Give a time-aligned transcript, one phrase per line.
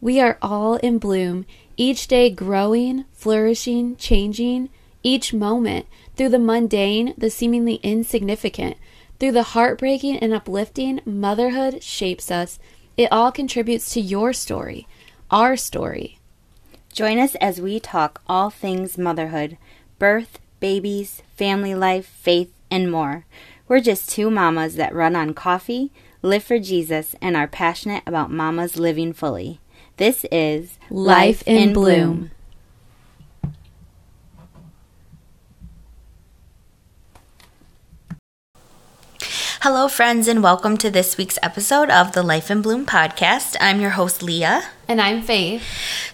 [0.00, 1.44] We are all in bloom,
[1.76, 4.70] each day growing, flourishing, changing,
[5.02, 5.86] each moment,
[6.16, 8.76] through the mundane, the seemingly insignificant,
[9.18, 12.58] through the heartbreaking and uplifting, motherhood shapes us.
[12.96, 14.86] It all contributes to your story,
[15.30, 16.18] our story.
[16.92, 19.58] Join us as we talk all things motherhood,
[19.98, 23.24] birth, babies, family life, faith, and more.
[23.66, 25.92] We're just two mamas that run on coffee,
[26.22, 29.60] live for Jesus, and are passionate about mamas living fully.
[29.98, 32.30] This is Life in Bloom.
[39.62, 43.56] Hello, friends, and welcome to this week's episode of the Life in Bloom podcast.
[43.60, 44.68] I'm your host, Leah.
[44.86, 45.64] And I'm Faith.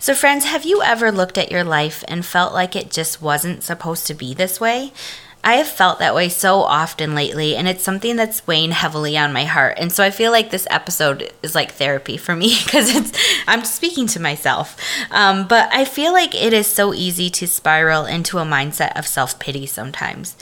[0.01, 3.63] So, friends, have you ever looked at your life and felt like it just wasn't
[3.63, 4.95] supposed to be this way?
[5.45, 9.35] I have felt that way so often lately, and it's something that's weighing heavily on
[9.35, 9.77] my heart.
[9.79, 13.13] And so I feel like this episode is like therapy for me because it's
[13.47, 14.77] I'm speaking to myself.
[15.11, 19.07] Um, but I feel like it is so easy to spiral into a mindset of
[19.07, 20.35] self pity sometimes.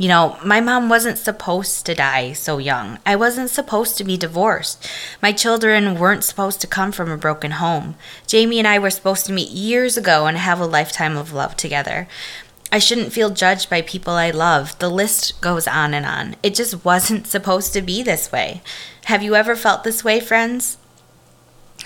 [0.00, 2.98] You know, my mom wasn't supposed to die so young.
[3.04, 4.90] I wasn't supposed to be divorced.
[5.20, 7.96] My children weren't supposed to come from a broken home.
[8.26, 11.54] Jamie and I were supposed to meet years ago and have a lifetime of love
[11.54, 12.08] together.
[12.72, 14.78] I shouldn't feel judged by people I love.
[14.78, 16.36] The list goes on and on.
[16.42, 18.62] It just wasn't supposed to be this way.
[19.04, 20.78] Have you ever felt this way, friends?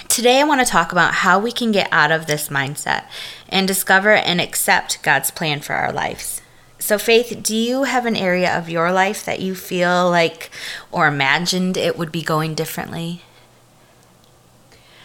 [0.08, 3.04] Today, I want to talk about how we can get out of this mindset
[3.48, 6.42] and discover and accept God's plan for our lives.
[6.78, 10.50] So, Faith, do you have an area of your life that you feel like
[10.92, 13.22] or imagined it would be going differently?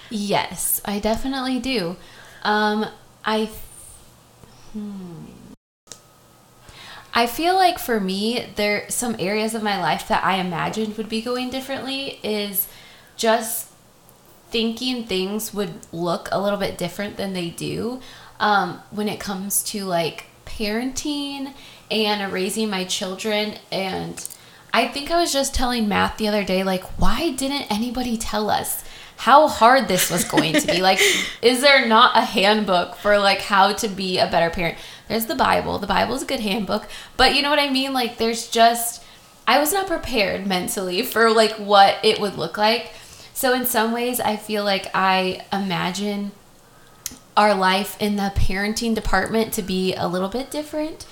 [0.09, 1.95] Yes, I definitely do.
[2.44, 2.88] Um,
[3.23, 3.50] I.
[4.73, 5.25] Hmm.
[7.13, 11.09] I feel like for me, there some areas of my life that I imagined would
[11.09, 12.67] be going differently is
[13.17, 13.67] just
[14.49, 18.01] thinking things would look a little bit different than they do
[18.39, 21.53] um, when it comes to like parenting
[21.91, 23.55] and raising my children.
[23.72, 24.28] And
[24.73, 28.50] I think I was just telling Matt the other day, like, why didn't anybody tell
[28.50, 28.84] us?
[29.19, 30.81] How hard this was going to be.
[30.81, 31.02] like,
[31.41, 34.78] is there not a handbook for like how to be a better parent?
[35.09, 35.78] There's the Bible.
[35.78, 36.88] The Bible is a good handbook,
[37.18, 37.91] but you know what I mean?
[37.91, 39.03] Like, there's just
[39.46, 42.94] I was not prepared mentally for like what it would look like.
[43.34, 46.31] So in some ways, I feel like I imagine
[47.35, 51.06] our life in the parenting department to be a little bit different.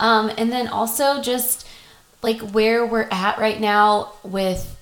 [0.00, 1.68] Um, and then also just
[2.20, 4.76] like where we're at right now with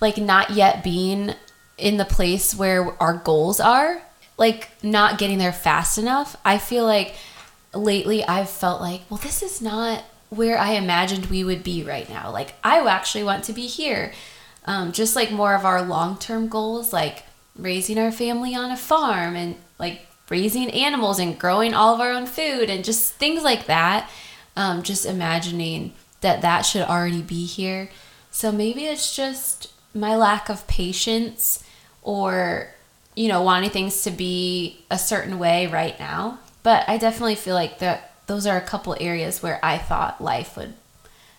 [0.00, 1.34] like not yet being
[1.78, 4.02] in the place where our goals are,
[4.38, 6.36] like not getting there fast enough.
[6.44, 7.14] I feel like
[7.74, 12.08] lately I've felt like, well, this is not where I imagined we would be right
[12.08, 12.30] now.
[12.30, 14.12] Like, I actually want to be here.
[14.64, 17.22] Um, just like more of our long term goals, like
[17.56, 22.10] raising our family on a farm and like raising animals and growing all of our
[22.10, 24.10] own food and just things like that.
[24.56, 25.92] Um, just imagining
[26.22, 27.90] that that should already be here.
[28.30, 31.62] So maybe it's just my lack of patience
[32.06, 32.68] or,
[33.14, 36.38] you know, wanting things to be a certain way right now.
[36.62, 40.56] But I definitely feel like that those are a couple areas where I thought life
[40.56, 40.74] would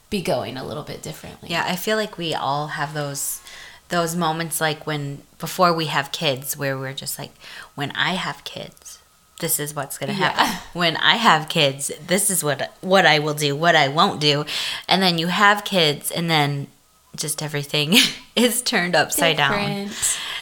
[0.10, 1.50] be going a little bit differently.
[1.50, 3.42] Yeah, I feel like we all have those
[3.90, 7.32] those moments like when before we have kids where we're just like
[7.76, 9.00] when I have kids
[9.40, 10.46] this is what's going to happen.
[10.46, 10.60] Yeah.
[10.74, 14.46] When I have kids, this is what what I will do, what I won't do.
[14.88, 16.68] And then you have kids and then
[17.16, 17.96] just everything
[18.36, 19.90] is turned upside Different.
[19.90, 19.98] down.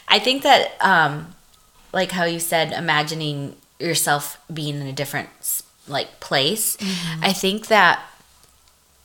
[0.08, 1.34] I think that um
[1.92, 5.28] like how you said imagining yourself being in a different
[5.88, 6.76] like place.
[6.76, 7.24] Mm-hmm.
[7.24, 8.02] I think that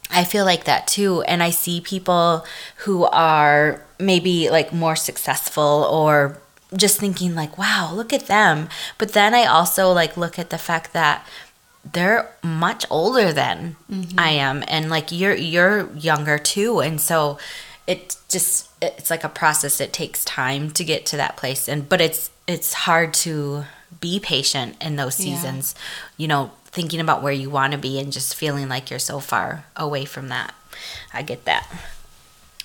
[0.09, 2.45] I feel like that too and I see people
[2.77, 6.37] who are maybe like more successful or
[6.75, 8.69] just thinking like wow, look at them.
[8.97, 11.25] But then I also like look at the fact that
[11.83, 14.19] they're much older than mm-hmm.
[14.19, 17.39] I am and like you're you're younger too and so
[17.87, 21.87] it just it's like a process it takes time to get to that place and
[21.87, 23.65] but it's it's hard to
[23.99, 25.75] be patient in those seasons.
[25.75, 26.21] Yeah.
[26.21, 29.19] You know, thinking about where you want to be and just feeling like you're so
[29.19, 30.53] far away from that.
[31.13, 31.67] I get that.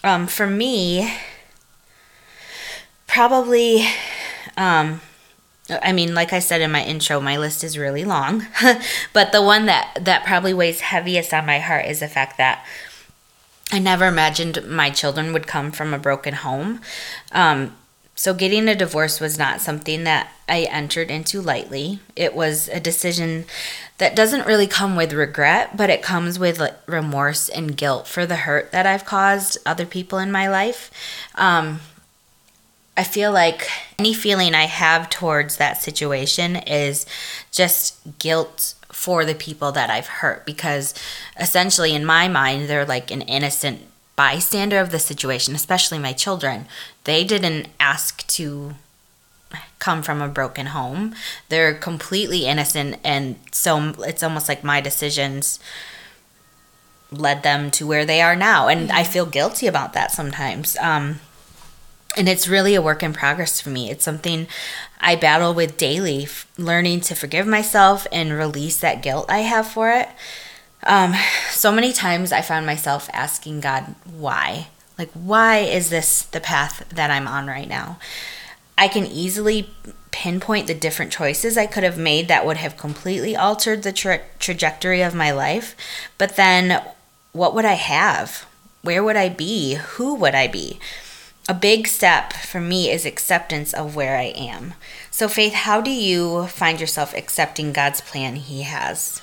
[0.04, 1.12] Um, for me,
[3.06, 3.86] probably,
[4.56, 5.00] um,
[5.68, 8.46] I mean, like I said in my intro, my list is really long,
[9.12, 12.64] but the one that that probably weighs heaviest on my heart is the fact that
[13.72, 16.80] I never imagined my children would come from a broken home.
[17.32, 17.74] Um,
[18.18, 22.00] so, getting a divorce was not something that I entered into lightly.
[22.14, 23.44] It was a decision
[23.98, 28.36] that doesn't really come with regret, but it comes with remorse and guilt for the
[28.36, 30.90] hurt that I've caused other people in my life.
[31.34, 31.80] Um,
[32.96, 33.68] I feel like
[33.98, 37.04] any feeling I have towards that situation is
[37.50, 40.94] just guilt for the people that I've hurt because
[41.38, 43.82] essentially in my mind they're like an innocent
[44.16, 46.64] bystander of the situation, especially my children.
[47.04, 48.74] They didn't ask to
[49.78, 51.14] come from a broken home.
[51.50, 55.60] They're completely innocent and so it's almost like my decisions
[57.12, 60.74] led them to where they are now and I feel guilty about that sometimes.
[60.80, 61.20] Um
[62.16, 63.90] and it's really a work in progress for me.
[63.90, 64.46] It's something
[65.00, 69.66] I battle with daily, f- learning to forgive myself and release that guilt I have
[69.66, 70.08] for it.
[70.82, 71.14] Um,
[71.50, 74.68] so many times I found myself asking God, why?
[74.98, 77.98] Like, why is this the path that I'm on right now?
[78.78, 79.70] I can easily
[80.10, 84.22] pinpoint the different choices I could have made that would have completely altered the tra-
[84.38, 85.76] trajectory of my life.
[86.16, 86.82] But then,
[87.32, 88.46] what would I have?
[88.82, 89.74] Where would I be?
[89.74, 90.78] Who would I be?
[91.48, 94.74] A big step for me is acceptance of where I am.
[95.10, 99.22] So, Faith, how do you find yourself accepting God's plan He has?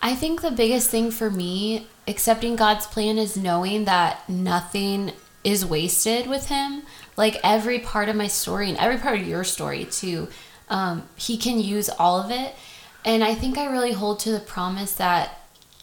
[0.00, 5.12] I think the biggest thing for me accepting God's plan is knowing that nothing
[5.44, 6.82] is wasted with Him.
[7.16, 10.28] Like every part of my story and every part of your story, too,
[10.68, 12.54] um, He can use all of it.
[13.04, 15.40] And I think I really hold to the promise that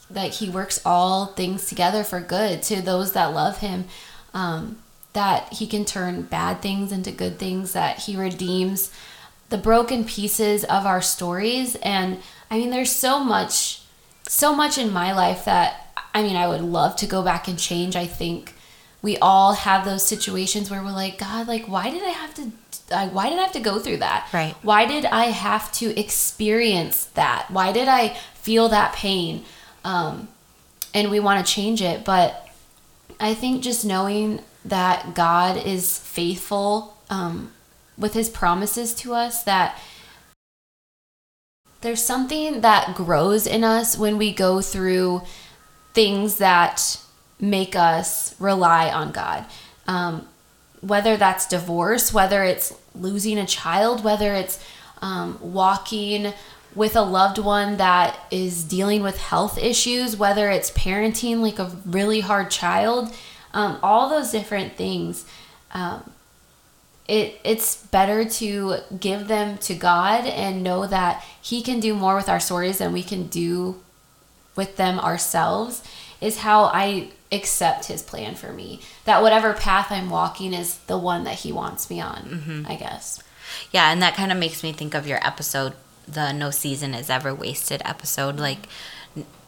[0.09, 3.85] that He works all things together for good to those that love Him.
[4.33, 4.77] Um,
[5.13, 8.91] that he can turn bad things into good things, that he redeems
[9.49, 11.75] the broken pieces of our stories.
[11.77, 12.19] And
[12.49, 13.81] I mean, there's so much,
[14.27, 15.83] so much in my life that
[16.13, 17.95] I mean, I would love to go back and change.
[17.95, 18.53] I think
[19.01, 22.51] we all have those situations where we're like, God, like, why did I have to?
[22.91, 24.29] Like, why did I have to go through that?
[24.31, 24.55] Right.
[24.61, 27.47] Why did I have to experience that?
[27.49, 29.43] Why did I feel that pain?
[29.83, 30.27] Um,
[30.93, 32.47] and we want to change it, but
[33.19, 37.51] I think just knowing that God is faithful um,
[37.97, 39.77] with his promises to us, that
[41.81, 45.21] there's something that grows in us when we go through
[45.93, 46.99] things that
[47.39, 49.45] make us rely on God.
[49.85, 50.27] Um,
[50.79, 54.63] whether that's divorce, whether it's losing a child, whether it's
[55.01, 56.33] um, walking
[56.75, 61.71] with a loved one that is dealing with health issues, whether it's parenting like a
[61.85, 63.13] really hard child
[63.53, 65.25] um, all those different things.
[65.71, 66.11] Um,
[67.07, 72.15] it it's better to give them to God and know that He can do more
[72.15, 73.81] with our stories than we can do
[74.55, 75.83] with them ourselves.
[76.21, 78.79] Is how I accept His plan for me.
[79.05, 82.23] That whatever path I'm walking is the one that He wants me on.
[82.23, 82.65] Mm-hmm.
[82.67, 83.21] I guess.
[83.71, 85.73] Yeah, and that kind of makes me think of your episode,
[86.07, 88.37] the "No Season Is Ever Wasted" episode.
[88.37, 88.67] Like,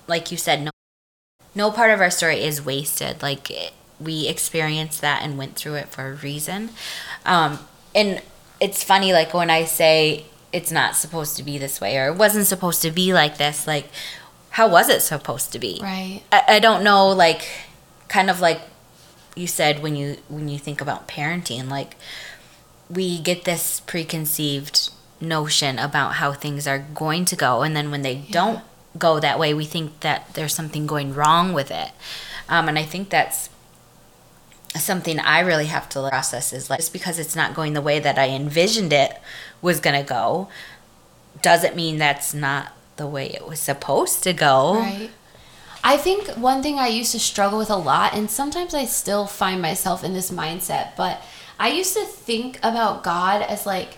[0.07, 0.71] like you said, no,
[1.55, 3.21] no part of our story is wasted.
[3.21, 3.49] Like.
[3.49, 6.69] It, we experienced that and went through it for a reason.
[7.25, 7.59] Um,
[7.93, 8.21] and
[8.59, 12.15] it's funny, like when I say it's not supposed to be this way or it
[12.15, 13.87] wasn't supposed to be like this, like,
[14.51, 15.79] how was it supposed to be?
[15.81, 16.21] Right.
[16.31, 17.47] I, I don't know, like,
[18.07, 18.61] kind of like
[19.35, 21.97] you said when you when you think about parenting, like
[22.89, 24.89] we get this preconceived
[25.19, 28.31] notion about how things are going to go, and then when they yeah.
[28.31, 28.63] don't
[28.97, 31.91] go that way, we think that there's something going wrong with it.
[32.47, 33.49] Um, and I think that's
[34.79, 37.99] something I really have to process is like just because it's not going the way
[37.99, 39.19] that I envisioned it
[39.61, 40.49] was going to go
[41.41, 44.79] doesn't mean that's not the way it was supposed to go.
[44.79, 45.09] Right.
[45.83, 49.27] I think one thing I used to struggle with a lot and sometimes I still
[49.27, 51.21] find myself in this mindset, but
[51.59, 53.97] I used to think about God as like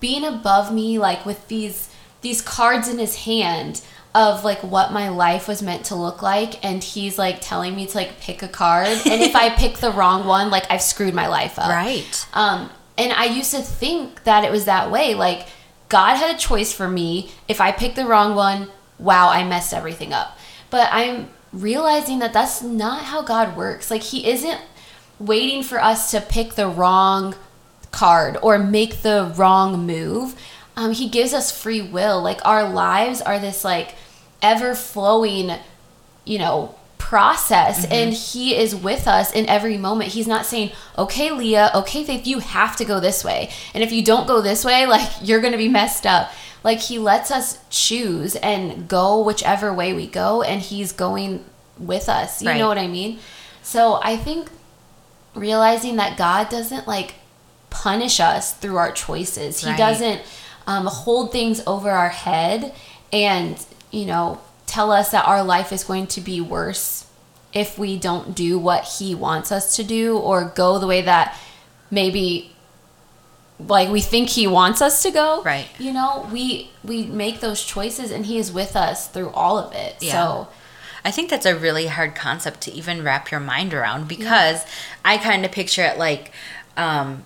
[0.00, 1.88] being above me like with these
[2.20, 3.80] these cards in his hand
[4.18, 7.86] of like what my life was meant to look like and he's like telling me
[7.86, 11.14] to like pick a card and if I pick the wrong one like I've screwed
[11.14, 11.68] my life up.
[11.68, 12.26] Right.
[12.32, 15.46] Um and I used to think that it was that way like
[15.88, 17.30] God had a choice for me.
[17.46, 20.36] If I picked the wrong one, wow, I messed everything up.
[20.68, 23.88] But I'm realizing that that's not how God works.
[23.88, 24.60] Like he isn't
[25.20, 27.36] waiting for us to pick the wrong
[27.92, 30.34] card or make the wrong move
[30.78, 32.22] um, he gives us free will.
[32.22, 33.96] Like our lives are this like
[34.42, 35.52] ever flowing,
[36.24, 37.92] you know, process mm-hmm.
[37.92, 40.12] and he is with us in every moment.
[40.12, 43.92] He's not saying, "Okay, Leah, okay, Faith, you have to go this way." And if
[43.92, 46.30] you don't go this way, like you're going to be messed up.
[46.64, 51.44] Like he lets us choose and go whichever way we go and he's going
[51.78, 52.42] with us.
[52.42, 52.58] You right.
[52.58, 53.20] know what I mean?
[53.62, 54.50] So, I think
[55.34, 57.14] realizing that God doesn't like
[57.70, 59.60] punish us through our choices.
[59.60, 59.78] He right.
[59.78, 60.22] doesn't
[60.66, 62.74] um, hold things over our head
[63.12, 67.06] and, you know, tell us that our life is going to be worse
[67.52, 71.36] if we don't do what he wants us to do or go the way that
[71.90, 72.52] maybe
[73.58, 75.42] like we think he wants us to go.
[75.42, 75.66] Right.
[75.78, 79.74] You know, we we make those choices and he is with us through all of
[79.74, 79.96] it.
[80.00, 80.12] Yeah.
[80.12, 80.48] So
[81.04, 84.64] I think that's a really hard concept to even wrap your mind around because
[85.04, 86.32] I kind of picture it like,
[86.76, 87.24] um,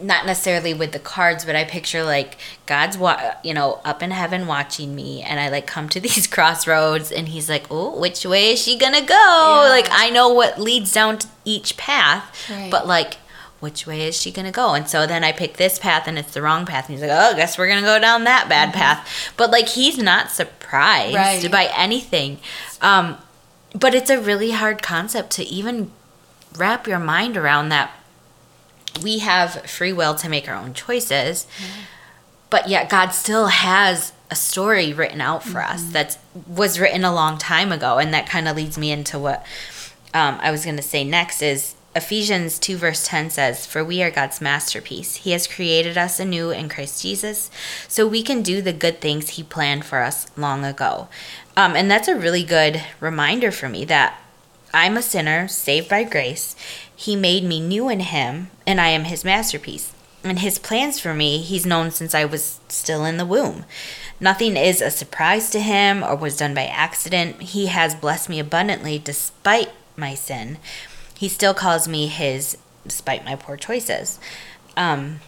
[0.00, 4.10] not necessarily with the cards, but I picture like God's, wa- you know, up in
[4.10, 8.24] heaven watching me, and I like come to these crossroads, and He's like, "Oh, which
[8.24, 9.14] way is she gonna go?"
[9.64, 9.68] Yeah.
[9.70, 12.70] Like I know what leads down to each path, Right.
[12.70, 13.14] but like.
[13.58, 14.74] Which way is she gonna go?
[14.74, 16.88] And so then I pick this path and it's the wrong path.
[16.90, 19.32] And he's like, Oh, I guess we're gonna go down that bad path.
[19.38, 21.50] But like he's not surprised Right.
[21.50, 22.38] by anything.
[22.82, 23.16] Um,
[23.74, 25.90] but it's a really hard concept to even
[26.58, 27.90] wrap your mind around that
[29.02, 31.46] we have free will to make our own choices
[32.50, 37.14] but yet god still has a story written out for us that was written a
[37.14, 39.44] long time ago and that kind of leads me into what
[40.14, 44.02] um, i was going to say next is ephesians 2 verse 10 says for we
[44.02, 45.16] are god's masterpiece.
[45.16, 47.50] He has created us anew in christ jesus
[47.88, 51.08] so we can do the good things he planned for us long ago.
[51.56, 54.20] Um, and that's a really good reminder for me that
[54.76, 56.54] I'm a sinner saved by grace.
[56.94, 59.94] He made me new in Him, and I am His masterpiece.
[60.22, 63.64] And His plans for me, He's known since I was still in the womb.
[64.20, 67.40] Nothing is a surprise to Him or was done by accident.
[67.40, 70.58] He has blessed me abundantly despite my sin.
[71.14, 74.20] He still calls me His despite my poor choices.
[74.76, 75.20] Um,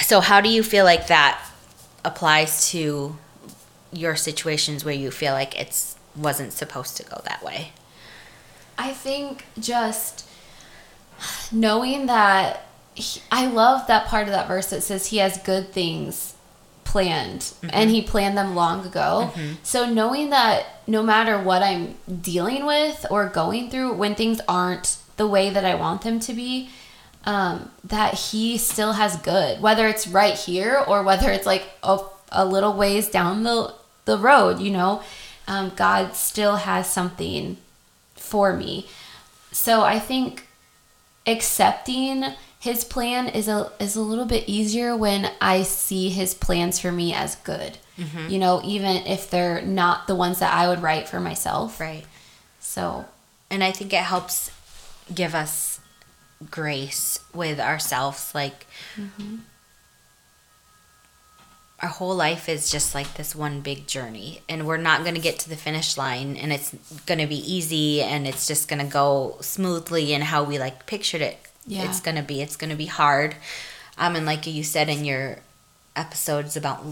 [0.00, 1.44] so, how do you feel like that
[2.04, 3.18] applies to
[3.92, 7.72] your situations where you feel like it's wasn't supposed to go that way?
[8.82, 10.26] I think just
[11.52, 12.62] knowing that
[12.94, 16.34] he, I love that part of that verse that says he has good things
[16.84, 19.30] planned and he planned them long ago.
[19.62, 24.96] So knowing that no matter what I'm dealing with or going through when things aren't
[25.16, 26.68] the way that I want them to be,
[27.24, 32.00] um, that he still has good, whether it's right here or whether it's like a,
[32.32, 33.74] a little ways down the,
[34.06, 35.02] the road, you know,
[35.46, 37.56] um, God still has something
[38.32, 38.86] for me.
[39.50, 40.46] So I think
[41.26, 42.24] accepting
[42.58, 46.90] his plan is a is a little bit easier when I see his plans for
[46.90, 47.76] me as good.
[47.98, 48.30] Mm-hmm.
[48.30, 51.78] You know, even if they're not the ones that I would write for myself.
[51.78, 52.06] Right.
[52.58, 53.04] So,
[53.50, 54.50] And I think it helps
[55.14, 55.80] give us
[56.50, 58.34] grace with ourselves.
[58.34, 59.36] Like, mm-hmm.
[61.82, 65.20] Our whole life is just like this one big journey, and we're not going to
[65.20, 66.72] get to the finish line, and it's
[67.06, 70.86] going to be easy, and it's just going to go smoothly and how we like
[70.86, 71.38] pictured it.
[71.66, 71.84] Yeah.
[71.84, 72.40] It's going to be.
[72.40, 73.34] It's going to be hard.
[73.98, 75.38] Um, and like you said in your
[75.96, 76.84] episodes about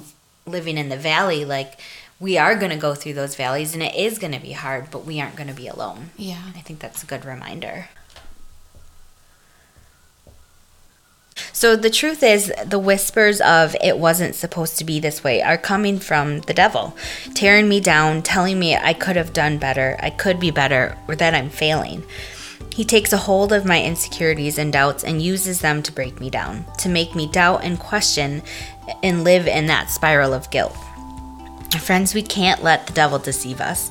[0.44, 1.80] living in the valley, like
[2.18, 4.90] we are going to go through those valleys, and it is going to be hard,
[4.90, 6.10] but we aren't going to be alone.
[6.16, 6.42] yeah.
[6.56, 7.88] I think that's a good reminder.
[11.60, 15.58] So the truth is, the whispers of it wasn't supposed to be this way are
[15.58, 16.96] coming from the devil,
[17.34, 21.16] tearing me down, telling me I could have done better, I could be better, or
[21.16, 22.02] that I'm failing.
[22.72, 26.30] He takes a hold of my insecurities and doubts and uses them to break me
[26.30, 28.42] down, to make me doubt and question
[29.02, 30.74] and live in that spiral of guilt.
[31.78, 33.90] Friends, we can't let the devil deceive us.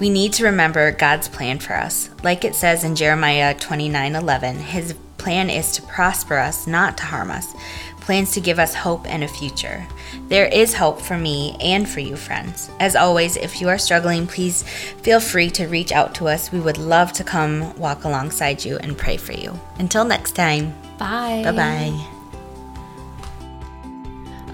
[0.00, 2.08] We need to remember God's plan for us.
[2.22, 4.94] Like it says in Jeremiah 29 11, his
[5.24, 7.54] plan is to prosper us, not to harm us,
[8.00, 9.86] plans to give us hope and a future.
[10.28, 12.68] There is hope for me and for you, friends.
[12.78, 14.64] As always, if you are struggling, please
[15.02, 16.52] feel free to reach out to us.
[16.52, 19.58] We would love to come walk alongside you and pray for you.
[19.78, 21.40] Until next time, Bye.
[21.42, 22.06] bye bye.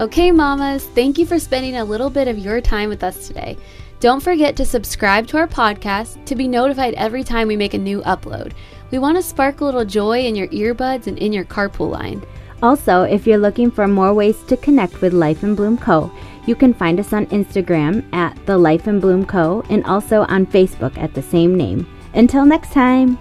[0.00, 3.58] Okay, mamas, thank you for spending a little bit of your time with us today.
[4.00, 7.78] Don't forget to subscribe to our podcast to be notified every time we make a
[7.78, 8.52] new upload.
[8.90, 12.24] We want to spark a little joy in your earbuds and in your carpool line.
[12.62, 16.10] Also, if you're looking for more ways to connect with Life in Bloom Co.,
[16.46, 19.62] you can find us on Instagram at the Life in Bloom Co.
[19.68, 21.86] and also on Facebook at the same name.
[22.14, 23.18] Until next time.